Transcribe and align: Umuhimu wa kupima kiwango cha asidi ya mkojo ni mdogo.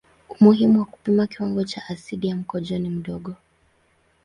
Umuhimu 0.33 0.79
wa 0.79 0.85
kupima 0.85 1.27
kiwango 1.27 1.63
cha 1.63 1.81
asidi 1.89 2.27
ya 2.27 2.35
mkojo 2.35 2.77
ni 2.79 2.89
mdogo. 2.89 3.35